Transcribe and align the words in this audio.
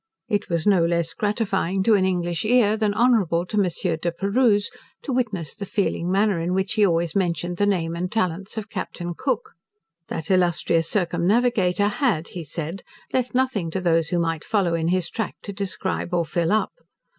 It 0.27 0.49
was 0.49 0.65
no 0.65 0.83
less 0.83 1.13
gratifying 1.13 1.83
to 1.83 1.93
an 1.93 2.05
English 2.05 2.43
ear, 2.43 2.75
than 2.75 2.91
honourable 2.95 3.45
to 3.45 3.55
Monsieur 3.55 3.97
De 3.97 4.11
Perrouse, 4.11 4.71
to 5.03 5.13
witness 5.13 5.53
the 5.53 5.67
feeling 5.67 6.11
manner 6.11 6.39
in 6.39 6.55
which 6.55 6.73
he 6.73 6.83
always 6.83 7.15
mentioned 7.15 7.57
the 7.57 7.67
name 7.67 7.95
and 7.95 8.11
talents 8.11 8.57
of 8.57 8.67
Captain 8.67 9.13
Cook. 9.15 9.53
That 10.07 10.31
illustrious 10.31 10.89
circumnavigator 10.89 11.87
had, 11.87 12.29
he 12.29 12.43
said, 12.43 12.81
left 13.13 13.35
nothing 13.35 13.69
to 13.69 13.79
those 13.79 14.09
who 14.09 14.17
might 14.17 14.43
follow 14.43 14.73
in 14.73 14.87
his 14.87 15.07
track 15.07 15.35
to 15.43 15.53
describe, 15.53 16.15
or 16.15 16.25
fill 16.25 16.51
up. 16.51 16.71